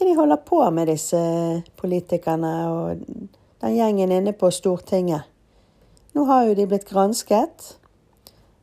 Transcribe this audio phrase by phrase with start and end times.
[0.00, 1.18] hva de holder på med, disse
[1.76, 3.02] politikerne og
[3.60, 5.28] den gjengen inne på Stortinget.
[6.16, 7.74] Nå har jo de blitt gransket,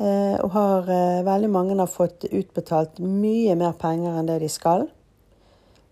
[0.00, 4.48] eh, og har, eh, veldig mange har fått utbetalt mye mer penger enn det de
[4.48, 4.88] skal.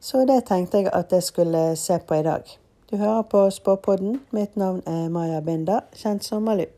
[0.01, 2.43] Så det tenkte jeg at jeg skulle se på i dag.
[2.91, 4.21] Du hører på Spåpodden.
[4.31, 6.76] Mitt navn er Maja Binder, kjent som Malu.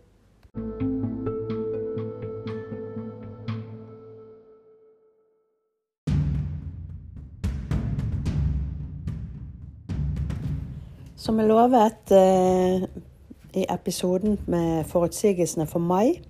[11.28, 12.84] Som jeg lovet eh,
[13.60, 16.22] i episoden med forutsigelsene for mai,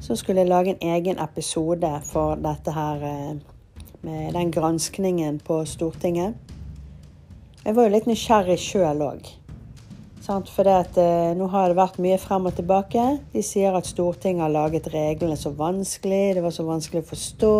[0.00, 3.34] så skulle jeg lage en egen episode for dette her eh,
[4.00, 6.40] med den granskningen på Stortinget.
[7.66, 9.28] Jeg var jo litt nysgjerrig sjøl òg.
[10.24, 13.04] For eh, nå har det vært mye frem og tilbake.
[13.34, 17.54] De sier at Stortinget har laget reglene så vanskelig, det var så vanskelig å forstå.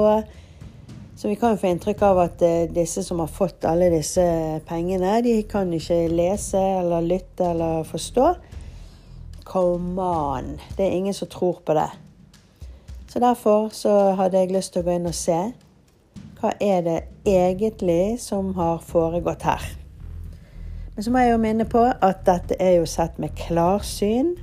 [1.17, 4.25] Så vi kan jo få inntrykk av at eh, disse som har fått alle disse
[4.67, 8.33] pengene, de kan ikke lese eller lytte eller forstå.
[9.47, 10.57] Come on!
[10.77, 11.91] Det er ingen som tror på det.
[13.09, 15.39] Så derfor så hadde jeg lyst til å gå inn og se.
[16.41, 16.99] Hva er det
[17.31, 19.63] egentlig som har foregått her?
[20.97, 24.35] Men så må jeg jo minne på at dette er jo sett med klarsyn.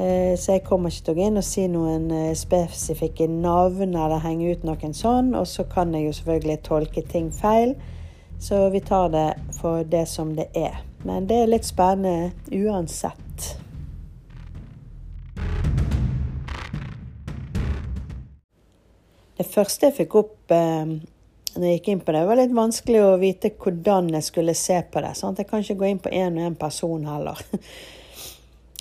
[0.00, 3.90] Eh, så jeg kommer ikke til å gå inn og si noen eh, spesifikke navn
[3.90, 5.34] eller henge ut noen sånn.
[5.36, 7.74] Og så kan jeg jo selvfølgelig tolke ting feil.
[8.40, 9.28] Så vi tar det
[9.58, 10.80] for det som det er.
[11.04, 13.50] Men det er litt spennende uansett.
[19.36, 20.96] Det første jeg fikk opp eh,
[21.50, 24.80] når jeg gikk inn på det, var litt vanskelig å vite hvordan jeg skulle se
[24.80, 25.16] på det.
[25.18, 25.40] Sant?
[25.42, 27.40] Jeg kan ikke gå inn på én og én person heller.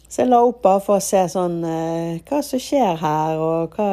[0.10, 3.76] Så jeg la opp bare for å se sånn eh, hva som skjer her, og
[3.78, 3.90] hva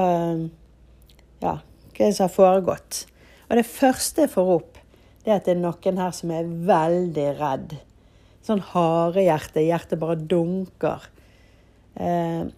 [1.43, 3.03] Ja, hva som har foregått.
[3.51, 4.79] Og det første jeg får opp,
[5.23, 7.75] det er at det er noen her som er veldig redd.
[8.47, 9.61] Sånn harehjerte.
[9.67, 11.05] Hjertet bare dunker.
[12.01, 12.49] Eh,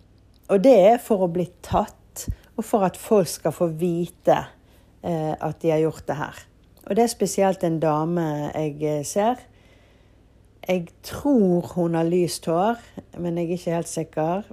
[0.49, 4.39] og det er for å bli tatt, og for at folk skal få vite
[5.03, 6.43] eh, at de har gjort det her.
[6.87, 9.43] Og det er spesielt en dame jeg eh, ser
[10.69, 12.77] jeg tror hun har lyst hår,
[13.17, 14.49] men jeg er ikke helt sikker.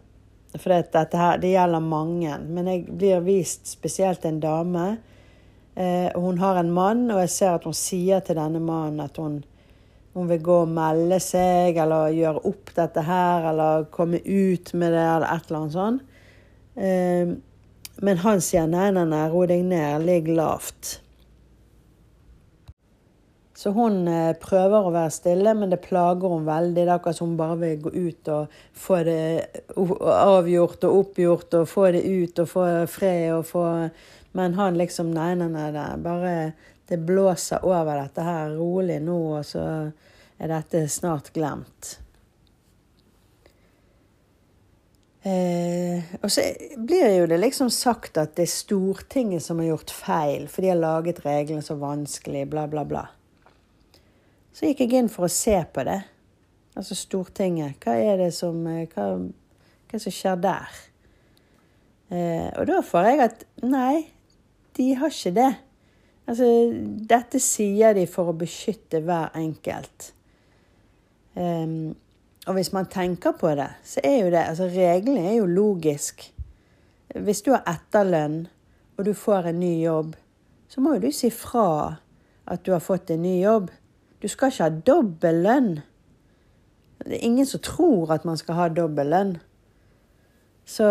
[0.56, 2.38] For dette her, det gjelder mange.
[2.40, 4.86] Men jeg blir vist spesielt en dame.
[5.76, 9.20] Eh, hun har en mann, og jeg ser at hun sier til denne mannen at
[9.20, 9.42] hun,
[10.16, 14.96] hun vil gå og melde seg, eller gjøre opp dette her, eller komme ut med
[14.96, 16.22] det, eller et eller annet sånt.
[16.80, 17.36] Eh,
[18.08, 21.02] men han sier nei, nei, nei, ro deg ned, ligg lavt.
[23.56, 26.76] Så hun eh, prøver å være stille, men det plager hun veldig.
[26.76, 29.20] Det er akkurat som hun bare vil gå ut og få det
[29.72, 33.66] avgjort og oppgjort og få det ut og få fred og få
[34.36, 35.70] Men han liksom Nei, nei, nei.
[35.72, 36.36] Det bare
[36.86, 38.58] Det blåser over dette her.
[38.60, 39.64] Rolig nå, og så
[40.38, 41.96] er dette snart glemt.
[45.26, 46.44] Eh, og så
[46.78, 50.70] blir jo det liksom sagt at det er Stortinget som har gjort feil, for de
[50.70, 53.08] har laget reglene så vanskelig, bla, bla, bla.
[54.56, 56.00] Så gikk jeg inn for å se på det.
[56.80, 57.76] Altså Stortinget.
[57.84, 59.10] Hva er det som eh, Hva,
[59.92, 60.82] hva som skjer der?
[62.16, 64.06] Eh, og da får jeg at nei,
[64.78, 65.52] de har ikke det.
[66.26, 66.48] Altså,
[67.12, 70.12] dette sier de for å beskytte hver enkelt.
[71.36, 71.94] Um,
[72.48, 76.24] og hvis man tenker på det, så er jo det altså Reglene er jo logisk.
[77.12, 78.46] Hvis du har etterlønn,
[78.96, 80.16] og du får en ny jobb,
[80.72, 81.98] så må jo du si fra
[82.48, 83.70] at du har fått en ny jobb.
[84.26, 85.68] Du skal ikke ha dobbel lønn.
[87.06, 89.34] Det er ingen som tror at man skal ha dobbel lønn.
[90.66, 90.88] Så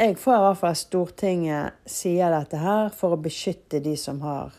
[0.00, 4.22] jeg får i hvert fall at Stortinget sier dette her for å beskytte de som
[4.24, 4.54] har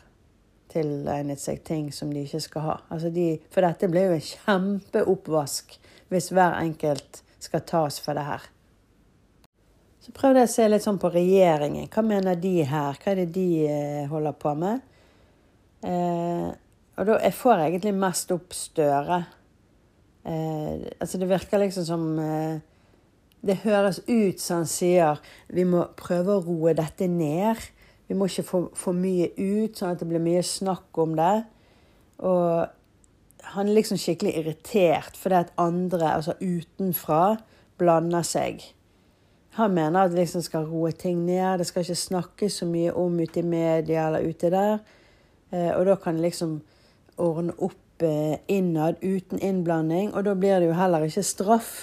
[0.70, 2.76] tilegnet seg ting som de ikke skal ha.
[2.94, 5.74] Altså de, for dette blir jo en kjempeoppvask
[6.14, 8.46] hvis hver enkelt skal tas for det her.
[10.06, 11.90] Så prøvde jeg å se litt sånn på regjeringen.
[11.90, 13.02] Hva mener de her?
[13.02, 14.86] Hva er det de eh, holder på med?
[15.82, 16.54] Eh,
[16.96, 19.24] og da jeg får egentlig mest opp Støre.
[20.26, 22.62] Eh, altså det virker liksom som eh,
[23.46, 25.20] Det høres ut som han sier
[25.54, 27.60] vi må prøve å roe dette ned.
[28.08, 31.44] Vi må ikke få for mye ut, sånn at det blir mye snakk om det.
[32.26, 32.66] Og
[33.54, 37.38] han er liksom skikkelig irritert fordi at andre, altså utenfra,
[37.78, 38.64] blander seg.
[39.60, 41.60] Han mener at det liksom skal roe ting ned.
[41.60, 44.80] Det skal ikke snakkes så mye om ute i media eller ute der.
[45.52, 46.58] Eh, og da kan liksom
[47.22, 51.74] ordne opp eh, innad uten innblanding, og da blir det jo heller ikke straff.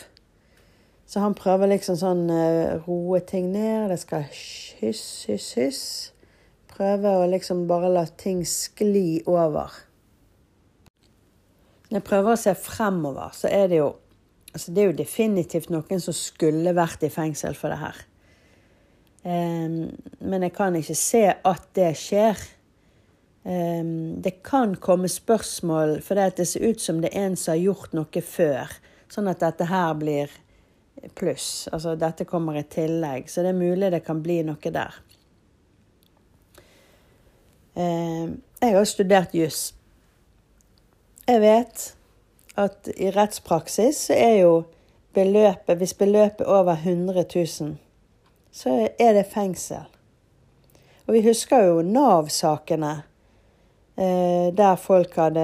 [1.07, 3.91] Så han prøver liksom sånn uh, roe ting ned.
[3.93, 5.83] Det skal hyss, hyss, hyss.
[6.73, 9.75] Prøve å liksom bare la ting skli over.
[11.91, 13.91] Når jeg prøver å se fremover, så er det jo
[14.53, 18.01] altså Det er jo definitivt noen som skulle vært i fengsel for det her.
[19.25, 22.37] Men jeg kan ikke se at det skjer.
[23.43, 27.63] Um, det kan komme spørsmål for det ser ut som det er en som har
[27.65, 28.71] gjort noe før.
[29.11, 30.31] Sånn at dette her blir
[31.19, 31.69] pluss.
[31.73, 33.31] Altså dette kommer i tillegg.
[33.31, 34.95] Så det er mulig det kan bli noe der.
[37.75, 39.73] Um, jeg har studert juss.
[41.27, 41.89] Jeg vet
[42.61, 44.55] at i rettspraksis så er jo
[45.13, 47.25] beløpet Hvis beløpet er over 100
[47.61, 47.77] 000,
[48.53, 49.85] så er det fengsel.
[51.07, 53.03] Og vi husker jo Nav-sakene.
[53.97, 55.43] Eh, der folk hadde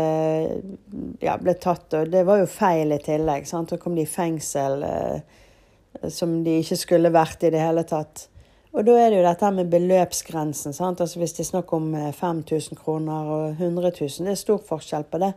[1.21, 3.45] ja, ble tatt, og det var jo feil i tillegg.
[3.49, 3.75] Sant?
[3.75, 8.29] Så kom de i fengsel eh, som de ikke skulle vært i det hele tatt.
[8.73, 10.73] Og da er det jo dette med beløpsgrensen.
[10.77, 11.01] Sant?
[11.01, 14.65] Altså Hvis det er snakk om 5000 eh, kroner og 100 000, det er stor
[14.65, 15.33] forskjell på det.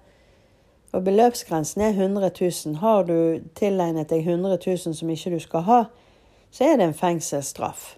[0.92, 2.78] Og beløpsgrensen er 100 000.
[2.80, 5.82] Har du tilegnet deg 100 000 som ikke du skal ha,
[6.52, 7.96] så er det en fengselsstraff.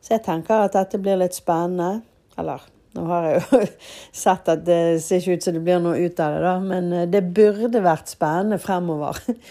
[0.00, 2.02] Så jeg tenker at dette blir litt spennende.
[2.38, 2.62] Eller
[2.96, 3.60] nå har jeg jo
[4.24, 6.54] sett at det ser ikke ut som det blir noe ut av det, da.
[6.64, 9.20] Men eh, det burde vært spennende fremover.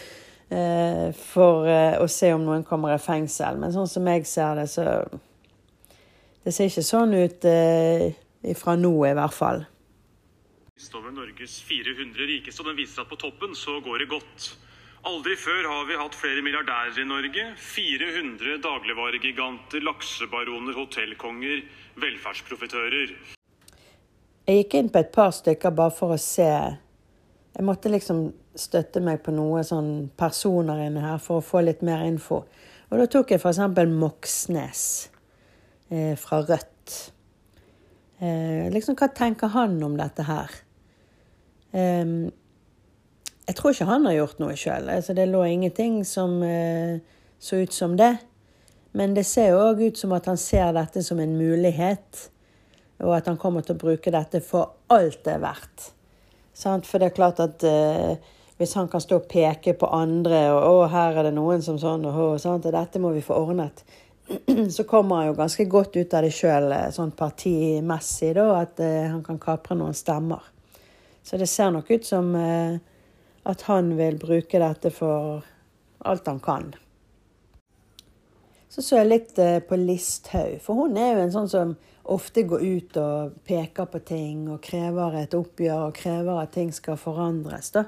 [0.49, 3.59] Eh, for eh, å se om noen kommer i fengsel.
[3.61, 5.03] Men sånn som jeg ser det, så
[6.41, 7.45] Det ser ikke sånn ut
[8.57, 9.61] fra nå, i hvert fall
[10.95, 14.49] over Norges 400 rikeste, og den viser at på toppen så går det godt.
[15.09, 17.43] Aldri før har vi hatt flere milliardærer i Norge.
[17.57, 21.63] 400 dagligvaregiganter, laksebaroner, hotellkonger,
[21.97, 23.13] velferdsprofitører.
[24.45, 26.49] Jeg gikk inn på et par stykker bare for å se.
[27.55, 29.89] Jeg måtte liksom støtte meg på noen sånn
[30.19, 32.43] personer inne her for å få litt mer info.
[32.91, 33.63] Og da tok jeg f.eks.
[33.89, 34.83] Moxnes
[35.89, 36.99] eh, fra Rødt.
[38.19, 40.53] Eh, liksom, hva tenker han om dette her?
[41.73, 42.29] Um,
[43.49, 44.89] jeg tror ikke han har gjort noe sjøl.
[44.93, 46.99] Altså, det lå ingenting som eh,
[47.41, 48.11] så ut som det.
[48.93, 52.27] Men det ser jo òg ut som at han ser dette som en mulighet,
[53.01, 55.87] og at han kommer til å bruke dette for alt det er verdt.
[56.53, 56.85] Sant?
[56.85, 58.19] For det er klart at eh,
[58.59, 61.79] hvis han kan stå og peke på andre, og 'å, her er det noen som
[61.81, 63.81] sånn', og, og, og dette må vi få ordnet,
[64.75, 68.81] så kommer han jo ganske godt ut av det sjøl, eh, sånn partimessig, da, at
[68.83, 70.43] eh, han kan kapre noen stemmer.
[71.23, 72.77] Så det ser nok ut som eh,
[73.43, 75.45] at han vil bruke dette for
[75.99, 76.73] alt han kan.
[78.69, 81.71] Så så jeg litt eh, på Listhaug, for hun er jo en sånn som
[82.09, 86.69] ofte går ut og peker på ting og krever et oppgjør og krever at ting
[86.73, 87.71] skal forandres.
[87.73, 87.85] da.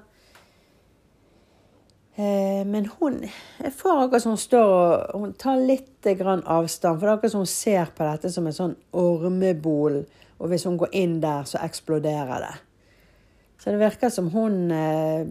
[2.15, 6.99] Eh, men hun jeg får akkurat som hun står og hun tar litt avstand.
[6.99, 10.03] For det er akkurat som hun ser på dette som en sånn ormebol,
[10.41, 12.55] og hvis hun går inn der, så eksploderer det.
[13.61, 15.27] Så det virker som hun eh,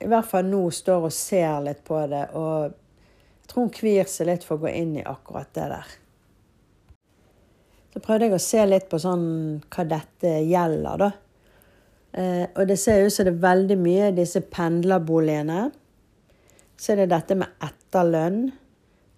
[0.00, 2.24] i hvert fall nå står og ser litt på det.
[2.34, 5.92] Og jeg tror hun kvir seg litt for å gå inn i akkurat det der.
[7.94, 9.26] Så prøvde jeg å se litt på sånn
[9.70, 11.10] hva dette gjelder, da.
[12.10, 15.68] Eh, og det ser ut som det er veldig mye disse pendlerboligene.
[16.74, 18.44] Så er det dette med etterlønn.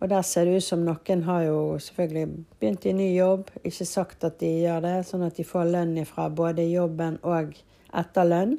[0.03, 2.29] Og der ser det ut som noen har jo selvfølgelig
[2.59, 6.01] begynt i ny jobb, ikke sagt at de gjør det, sånn at de får lønn
[6.09, 7.55] fra både jobben og
[7.97, 8.59] etterlønn.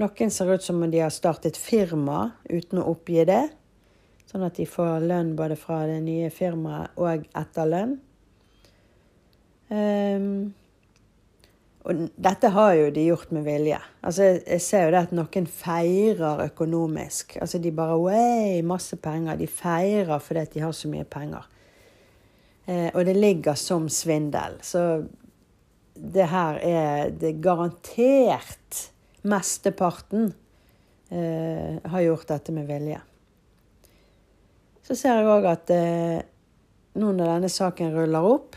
[0.00, 3.44] Noen ser ut som om de har startet firma uten å oppgi det.
[4.30, 7.98] Sånn at de får lønn både fra det nye firmaet og etterlønn.
[9.72, 10.52] Um,
[11.82, 13.78] og dette har jo de gjort med vilje.
[14.06, 17.36] Altså, jeg ser jo det at noen feirer økonomisk.
[17.42, 19.36] Altså, De bare Way, masse penger.
[19.36, 21.48] De feirer fordi de har så mye penger.
[22.66, 24.60] Eh, og det ligger som svindel.
[24.62, 25.02] Så
[25.94, 28.88] det her er det garantert
[29.22, 30.32] mesteparten
[31.12, 33.00] eh, har gjort dette med vilje.
[34.82, 36.22] Så ser jeg òg at eh,
[36.98, 38.56] nå når denne saken ruller opp,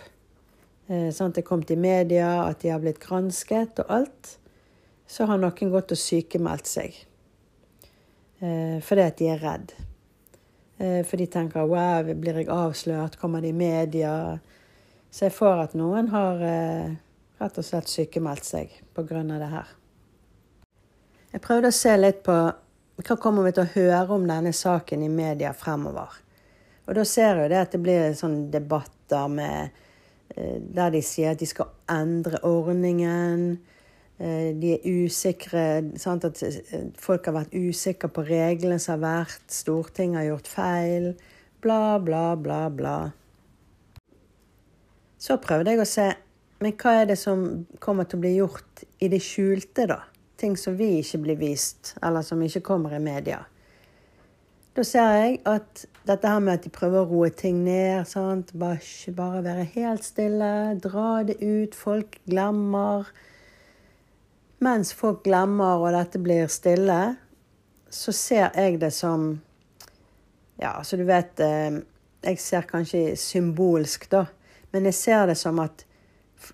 [0.90, 4.38] eh, sånn det er kommet i media, at de har blitt gransket og alt,
[5.06, 6.96] så har noen gått og sykemeldt seg.
[8.42, 9.76] Eh, fordi at de er redd.
[10.78, 13.20] Eh, for de tenker 'wow, blir jeg avslørt?
[13.20, 14.40] Kommer det i media?'
[15.12, 16.96] Så jeg får at noen har eh,
[17.40, 19.24] rett og slett sykemeldt seg pga.
[19.24, 19.74] det her.
[21.34, 22.36] Jeg prøvde å se litt på
[22.96, 26.22] hva kommer vi til å høre om denne saken i media fremover.
[26.88, 29.72] Og da ser jeg det at det blir sånne debatter med,
[30.36, 33.60] eh, der de sier at de skal endre ordningen.
[34.18, 36.24] Eh, de er usikre sant?
[36.24, 39.50] At eh, folk har vært usikre på reglene som har vært.
[39.52, 41.14] Stortinget har gjort feil.
[41.60, 43.12] Bla, bla, bla, bla.
[45.20, 46.14] Så prøvde jeg å se
[46.60, 50.00] Men hva er det som kommer til å bli gjort i det skjulte, da?
[50.40, 53.42] Ting som vi ikke blir vist, eller som ikke kommer i media.
[54.76, 58.52] Da ser jeg at dette her med at de prøver å roe ting ned, sant?
[58.60, 58.82] Bare,
[59.16, 60.50] bare være helt stille,
[60.84, 63.08] dra det ut, folk glemmer.
[64.64, 67.00] Mens folk glemmer og dette blir stille,
[67.88, 69.36] så ser jeg det som
[70.60, 71.82] Ja, så du vet eh,
[72.24, 74.26] Jeg ser kanskje symbolsk, da,
[74.72, 75.86] men jeg ser det som at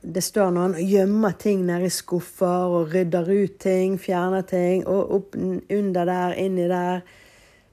[0.01, 4.85] det står noen og gjemmer ting nede i skuffer og rydder ut ting, fjerner ting,
[4.89, 7.03] og opp under der, inni der.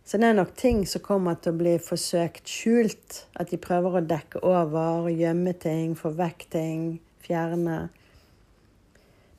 [0.09, 3.23] Så det er nok ting som kommer til å bli forsøkt skjult.
[3.37, 6.87] At de prøver å dekke over, gjemme ting, få vekk ting,
[7.25, 7.81] fjerne.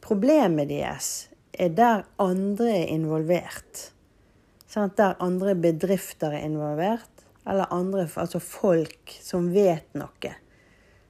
[0.05, 3.89] Problemet deres er der andre er involvert.
[4.69, 10.35] Sånn der andre bedrifter er involvert, eller andre, altså folk som vet noe.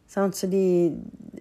[0.10, 0.90] Sånn, så de,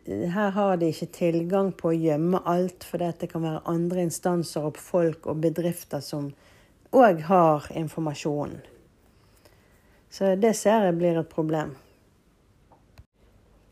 [0.09, 4.65] her har de ikke tilgang på å gjemme alt, for det kan være andre instanser
[4.71, 6.31] og folk og bedrifter som
[6.97, 8.62] òg har informasjonen.
[10.09, 11.75] Så det ser jeg blir et problem.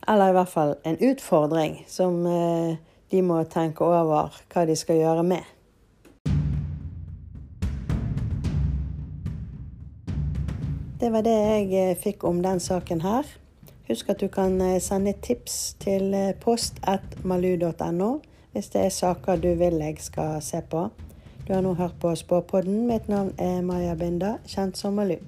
[0.06, 2.76] Eller i hvert fall en utfordring som eh,
[3.10, 5.48] de må tenke over hva de skal gjøre med.
[11.00, 13.24] Det var det jeg eh, fikk om den saken her.
[13.88, 18.16] Husk at du kan eh, sende tips til eh, post.malu.no
[18.52, 20.88] hvis det er saker du vil jeg skal se på.
[21.46, 22.86] Du har nå hørt på Spåpodden.
[22.88, 25.18] Mitt navn er Maja Binda, kjent som Malu.